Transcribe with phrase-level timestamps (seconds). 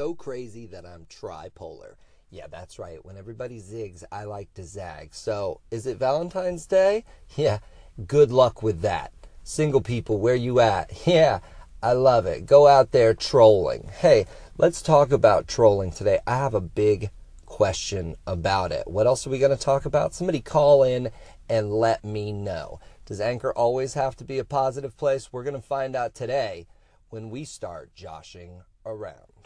[0.00, 1.96] so crazy that I'm tripolar.
[2.30, 3.04] Yeah, that's right.
[3.04, 5.12] When everybody zigs, I like to zag.
[5.12, 7.04] So, is it Valentine's Day?
[7.36, 7.58] Yeah,
[8.06, 9.12] good luck with that.
[9.44, 10.90] Single people, where you at?
[11.06, 11.40] Yeah,
[11.82, 12.46] I love it.
[12.46, 13.90] Go out there trolling.
[13.98, 14.24] Hey,
[14.56, 16.18] let's talk about trolling today.
[16.26, 17.10] I have a big
[17.44, 18.88] question about it.
[18.88, 20.14] What else are we going to talk about?
[20.14, 21.10] Somebody call in
[21.46, 22.80] and let me know.
[23.04, 25.30] Does Anchor always have to be a positive place?
[25.30, 26.66] We're going to find out today
[27.10, 29.39] when we start joshing around.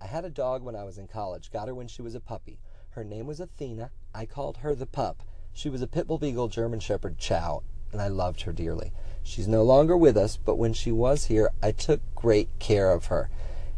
[0.00, 2.20] I had a dog when I was in college, got her when she was a
[2.20, 2.60] puppy.
[2.90, 3.90] Her name was Athena.
[4.14, 5.24] I called her the pup.
[5.52, 8.92] She was a pit bull beagle German shepherd chow, and I loved her dearly.
[9.24, 13.06] She's no longer with us, but when she was here, I took great care of
[13.06, 13.28] her.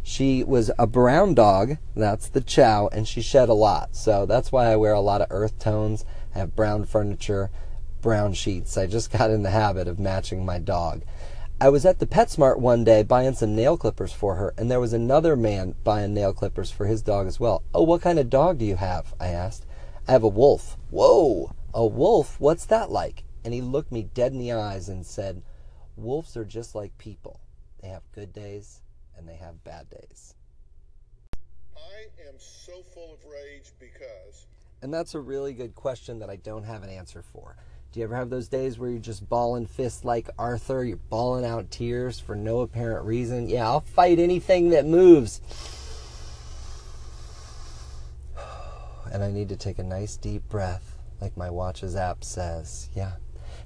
[0.03, 3.97] She was a brown dog, that's the chow, and she shed a lot.
[3.97, 6.05] So that's why I wear a lot of earth tones.
[6.35, 7.51] I have brown furniture,
[8.01, 8.77] brown sheets.
[8.77, 11.03] I just got in the habit of matching my dog.
[11.63, 14.81] I was at the PetSmart one day buying some nail clippers for her, and there
[14.81, 17.63] was another man buying nail clippers for his dog as well.
[17.75, 19.13] Oh, what kind of dog do you have?
[19.21, 19.67] I asked.
[20.09, 20.79] I have a wolf.
[20.89, 22.41] Whoa, a wolf?
[22.41, 23.25] What's that like?
[23.45, 25.43] And he looked me dead in the eyes and said,
[25.97, 27.41] Wolves are just like people.
[27.83, 28.81] They have good days
[29.15, 30.35] and they have bad days.
[31.77, 34.47] I am so full of rage because.
[34.81, 37.57] And that's a really good question that I don't have an answer for.
[37.93, 40.85] Do you ever have those days where you're just balling fists like Arthur?
[40.85, 43.49] You're bawling out tears for no apparent reason?
[43.49, 45.41] Yeah, I'll fight anything that moves.
[49.13, 52.89] And I need to take a nice deep breath, like my watch's app says.
[52.95, 53.15] Yeah.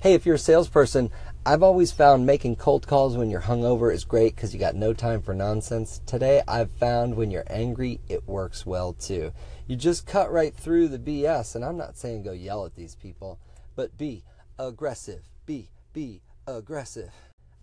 [0.01, 1.11] Hey, if you're a salesperson,
[1.45, 4.95] I've always found making cold calls when you're hungover is great because you got no
[4.95, 6.01] time for nonsense.
[6.07, 9.33] Today, I've found when you're angry, it works well too.
[9.67, 12.95] You just cut right through the BS, and I'm not saying go yell at these
[12.95, 13.39] people,
[13.77, 14.25] but be
[14.59, 15.23] aggressive.
[15.47, 17.11] Be, be aggressive.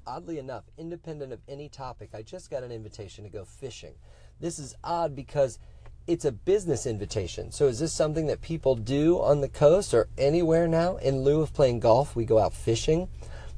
[0.06, 3.94] Oddly enough, independent of any topic, I just got an invitation to go fishing.
[4.40, 5.60] This is odd because
[6.08, 7.52] it's a business invitation.
[7.52, 10.98] So is this something that people do on the coast or anywhere now?
[10.98, 13.08] In lieu of playing golf, we go out fishing.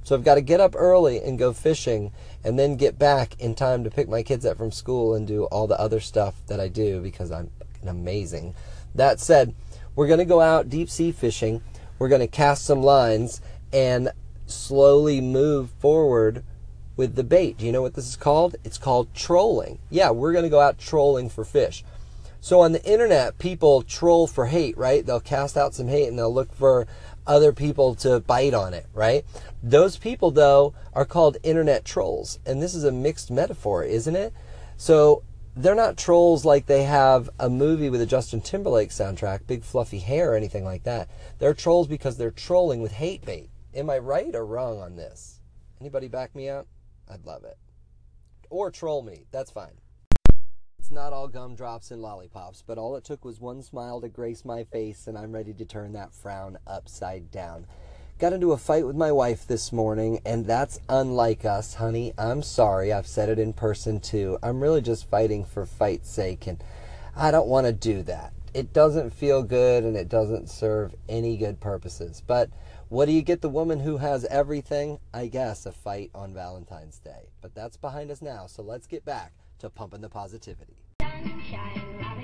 [0.03, 2.11] So I've got to get up early and go fishing
[2.43, 5.45] and then get back in time to pick my kids up from school and do
[5.45, 7.49] all the other stuff that I do because I'm
[7.87, 8.53] amazing.
[8.95, 9.55] That said,
[9.95, 11.61] we're going to go out deep sea fishing.
[11.99, 14.11] We're going to cast some lines and
[14.45, 16.43] slowly move forward
[16.95, 17.57] with the bait.
[17.57, 18.55] Do you know what this is called?
[18.63, 19.79] It's called trolling.
[19.89, 21.83] Yeah, we're going to go out trolling for fish.
[22.39, 25.05] So on the internet, people troll for hate, right?
[25.05, 26.87] They'll cast out some hate and they'll look for
[27.25, 29.23] other people to bite on it, right?
[29.63, 32.39] Those people, though, are called internet trolls.
[32.45, 34.33] And this is a mixed metaphor, isn't it?
[34.75, 35.23] So
[35.55, 39.99] they're not trolls like they have a movie with a Justin Timberlake soundtrack, big fluffy
[39.99, 41.09] hair or anything like that.
[41.39, 43.49] They're trolls because they're trolling with hate bait.
[43.73, 45.41] Am I right or wrong on this?
[45.79, 46.67] Anybody back me up?
[47.09, 47.57] I'd love it.
[48.49, 49.25] Or troll me.
[49.31, 49.79] That's fine.
[50.79, 54.43] It's not all gumdrops and lollipops, but all it took was one smile to grace
[54.43, 57.67] my face, and I'm ready to turn that frown upside down.
[58.23, 62.13] Got into a fight with my wife this morning, and that's unlike us, honey.
[62.17, 62.93] I'm sorry.
[62.93, 64.37] I've said it in person too.
[64.41, 66.63] I'm really just fighting for fight's sake, and
[67.17, 68.31] I don't want to do that.
[68.53, 72.23] It doesn't feel good, and it doesn't serve any good purposes.
[72.25, 72.49] But
[72.87, 74.99] what do you get the woman who has everything?
[75.13, 77.27] I guess a fight on Valentine's Day.
[77.41, 80.77] But that's behind us now, so let's get back to pumping the positivity.
[81.01, 82.22] Sunshine,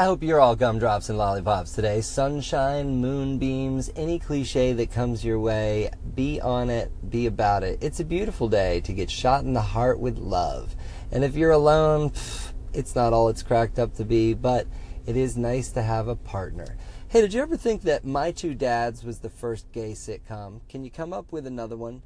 [0.00, 2.00] I hope you're all gumdrops and lollipops today.
[2.00, 7.76] Sunshine, moonbeams, any cliche that comes your way, be on it, be about it.
[7.82, 10.74] It's a beautiful day to get shot in the heart with love.
[11.12, 14.66] And if you're alone, pff, it's not all it's cracked up to be, but
[15.04, 16.78] it is nice to have a partner.
[17.08, 20.62] Hey, did you ever think that My Two Dads was the first gay sitcom?
[20.70, 22.00] Can you come up with another one?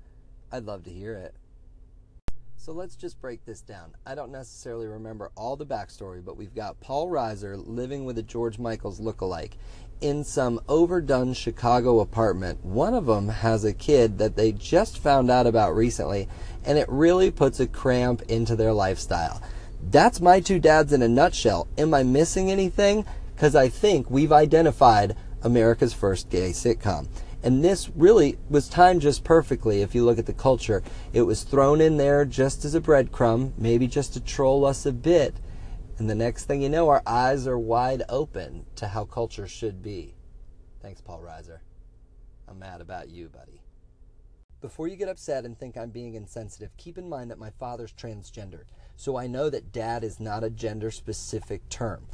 [0.51, 1.37] I'd love to hear it.
[2.65, 3.91] So let's just break this down.
[4.07, 8.23] I don't necessarily remember all the backstory, but we've got Paul Reiser living with a
[8.23, 9.59] George Michaels look-alike
[10.01, 12.65] in some overdone Chicago apartment.
[12.65, 16.27] One of them has a kid that they just found out about recently,
[16.65, 19.43] and it really puts a cramp into their lifestyle.
[19.91, 21.69] That's my two dads in a nutshell.
[21.77, 23.05] Am I missing anything?
[23.35, 27.09] Because I think we've identified America's first gay sitcom.
[27.45, 30.83] And this really was timed just perfectly if you look at the culture.
[31.13, 34.93] It was thrown in there just as a breadcrumb, maybe just to troll us a
[34.93, 35.35] bit.
[35.99, 39.83] And the next thing you know, our eyes are wide open to how culture should
[39.83, 40.15] be.
[40.81, 41.59] Thanks, Paul Reiser.
[42.49, 43.61] I'm mad about you, buddy.
[44.63, 47.93] Before you get upset and think I'm being insensitive, keep in mind that my father's
[47.93, 48.63] transgender,
[48.97, 52.07] So I know that dad is not a gender specific term.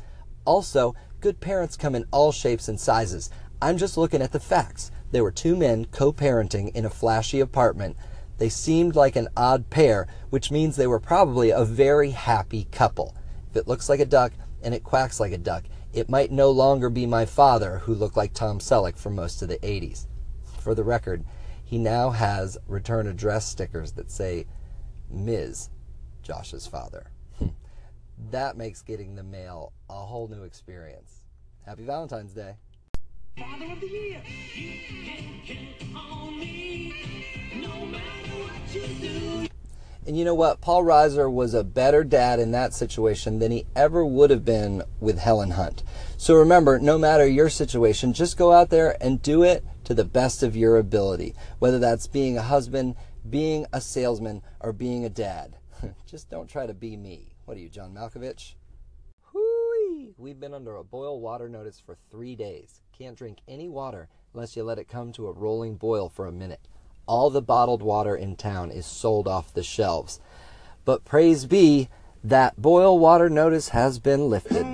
[0.45, 3.31] Also, good parents come in all shapes and sizes.
[3.63, 4.91] I'm just looking at the facts.
[5.11, 7.97] There were two men co parenting in a flashy apartment.
[8.39, 13.15] They seemed like an odd pair, which means they were probably a very happy couple.
[13.51, 16.51] If it looks like a duck and it quacks like a duck, it might no
[16.51, 20.07] longer be my father, who looked like Tom Selleck for most of the 80s.
[20.61, 21.25] For the record,
[21.65, 24.47] he now has return address stickers that say
[25.11, 25.71] Ms.
[26.23, 27.11] Josh's father.
[27.39, 27.49] Hmm.
[28.31, 31.25] that makes getting the mail a whole new experience.
[31.67, 32.55] Happy Valentine's Day.
[33.41, 34.23] Father of the Year.
[34.55, 34.73] You
[35.03, 36.95] can count on me,
[37.55, 38.03] no matter
[38.43, 39.49] what you do.
[40.07, 40.61] And you know what?
[40.61, 44.83] Paul Reiser was a better dad in that situation than he ever would have been
[45.01, 45.83] with Helen Hunt.
[46.19, 50.05] So remember, no matter your situation, just go out there and do it to the
[50.05, 51.35] best of your ability.
[51.61, 52.95] Whether that's being a husband,
[53.29, 55.57] being a salesman, or being a dad.
[56.07, 57.37] just don't try to be me.
[57.47, 58.55] What are you, John Malkovich?
[59.33, 60.13] Hooey!
[60.19, 62.83] We've been under a boil water notice for three days.
[63.01, 66.33] Can't drink any water unless you let it come to a rolling boil for a
[66.33, 66.61] minute.
[67.07, 70.21] All the bottled water in town is sold off the shelves.
[70.85, 71.89] But praise be,
[72.23, 74.67] that boil water notice has been lifted.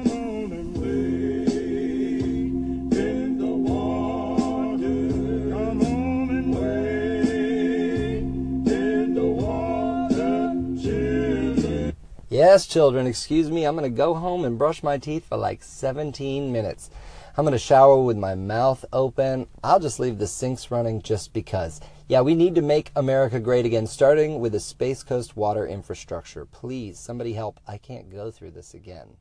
[12.29, 13.65] Yes, children, excuse me.
[13.65, 16.91] I'm going to go home and brush my teeth for like 17 minutes.
[17.39, 19.47] I'm going to shower with my mouth open.
[19.63, 21.83] I'll just leave the sinks running just because.
[22.09, 26.47] Yeah, we need to make America great again, starting with the Space Coast water infrastructure.
[26.47, 27.61] Please, somebody help.
[27.69, 29.19] I can't go through this again.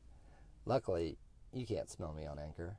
[0.64, 1.18] Luckily,
[1.52, 2.78] you can't smell me on Anchor.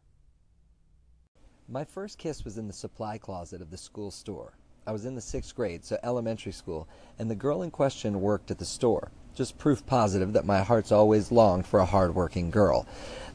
[1.69, 4.57] My first kiss was in the supply closet of the school store.
[4.87, 6.87] I was in the sixth grade, so elementary school,
[7.19, 9.11] and the girl in question worked at the store.
[9.35, 12.87] Just proof positive that my heart's always longed for a hard-working girl.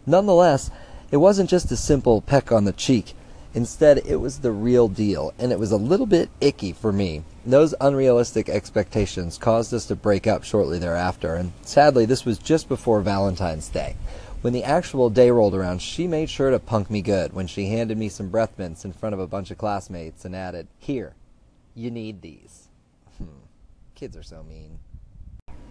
[0.04, 0.68] Nonetheless,
[1.12, 3.14] it wasn't just a simple peck on the cheek.
[3.54, 7.22] Instead, it was the real deal, and it was a little bit icky for me.
[7.44, 12.66] Those unrealistic expectations caused us to break up shortly thereafter, and sadly, this was just
[12.66, 13.94] before Valentine's Day.
[14.40, 17.66] When the actual day rolled around, she made sure to punk me good when she
[17.66, 21.14] handed me some breath mints in front of a bunch of classmates and added, Here,
[21.74, 22.68] you need these.
[23.18, 23.26] Hmm.
[23.94, 24.78] Kids are so mean.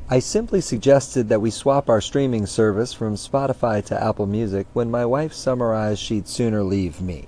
[0.09, 4.92] I simply suggested that we swap our streaming service from Spotify to Apple Music when
[4.92, 7.27] my wife summarized she'd sooner leave me.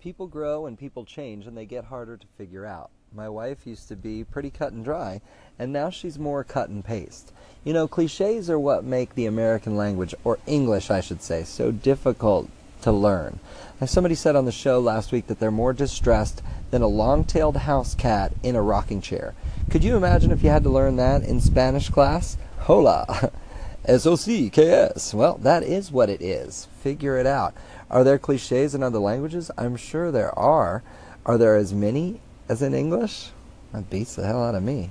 [0.00, 2.90] People grow and people change and they get harder to figure out.
[3.14, 5.20] My wife used to be pretty cut and dry,
[5.58, 7.32] and now she's more cut and paste.
[7.64, 11.72] You know, cliches are what make the American language, or English I should say, so
[11.72, 12.48] difficult
[12.82, 13.40] to learn.
[13.80, 16.40] As somebody said on the show last week that they're more distressed
[16.70, 19.34] than a long-tailed house cat in a rocking chair.
[19.70, 22.36] Could you imagine if you had to learn that in Spanish class?
[22.60, 23.30] Hola.
[23.84, 25.14] S-O-C-K-S.
[25.14, 26.66] Well, that is what it is.
[26.80, 27.54] Figure it out.
[27.90, 29.50] Are there cliches in other languages?
[29.56, 30.82] I'm sure there are.
[31.24, 33.30] Are there as many as in English?
[33.72, 34.90] That beats the hell out of me.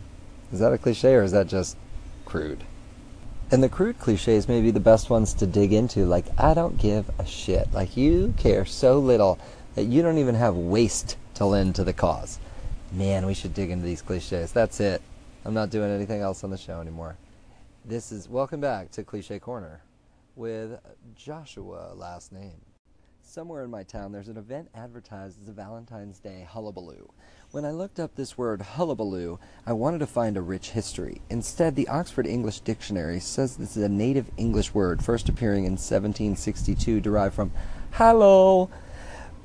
[0.52, 1.78] Is that a cliche or is that just
[2.26, 2.64] crude?
[3.52, 6.78] And the crude cliches may be the best ones to dig into, like, I don't
[6.78, 7.74] give a shit.
[7.74, 9.40] Like, you care so little
[9.76, 12.38] that you don't even have waste to lend to the cause.
[12.91, 14.51] Man, we should dig into these cliches.
[14.51, 15.01] That's it.
[15.45, 17.15] I'm not doing anything else on the show anymore.
[17.86, 19.80] This is welcome back to Cliche Corner
[20.36, 20.77] with
[21.15, 22.59] Joshua last name.
[23.21, 27.09] Somewhere in my town, there's an event advertised as a Valentine's Day hullabaloo.
[27.51, 31.21] When I looked up this word hullabaloo, I wanted to find a rich history.
[31.30, 35.78] Instead, the Oxford English Dictionary says this is a native English word first appearing in
[35.78, 37.54] 1762, derived from
[37.92, 38.69] hello.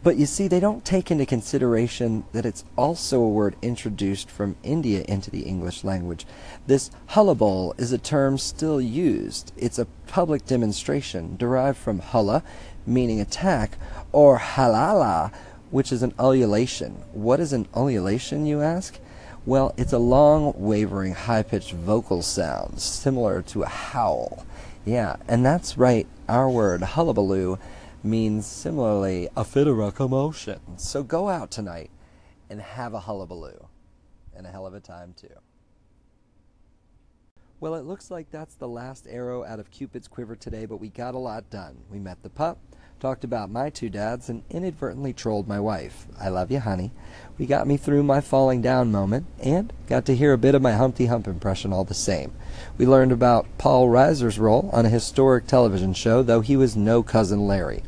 [0.04, 4.54] But you see, they don't take into consideration that it's also a word introduced from
[4.62, 6.26] India into the English language.
[6.66, 9.52] This hullabole is a term still used.
[9.56, 12.42] It's a public demonstration derived from hulla,
[12.87, 13.78] meaning attack,
[14.12, 15.32] or halala,
[15.70, 16.96] which is an ululation.
[17.14, 18.99] What is an ululation, you ask?
[19.46, 24.44] Well, it's a long, wavering, high-pitched vocal sound, similar to a howl.
[24.84, 27.58] Yeah, and that's right, our word hullabaloo
[28.04, 30.61] means similarly a fit of a commotion.
[30.76, 31.90] So go out tonight
[32.50, 33.68] and have a hullabaloo.
[34.37, 35.28] And a hell of a time, too.
[37.61, 40.88] Well, it looks like that's the last arrow out of Cupid's quiver today, but we
[40.88, 41.78] got a lot done.
[41.90, 42.58] We met the pup,
[43.00, 46.06] talked about my two dads, and inadvertently trolled my wife.
[46.20, 46.90] I love you, honey.
[47.38, 50.62] We got me through my falling down moment, and got to hear a bit of
[50.62, 52.32] my Humpty Hump impression all the same.
[52.76, 57.02] We learned about Paul Reiser's role on a historic television show, though he was no
[57.02, 57.84] cousin Larry.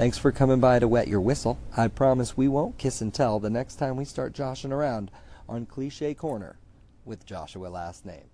[0.00, 1.58] Thanks for coming by to wet your whistle.
[1.76, 5.10] I promise we won't kiss and tell the next time we start joshing around
[5.46, 6.56] on Cliche Corner
[7.04, 8.29] with Joshua last name.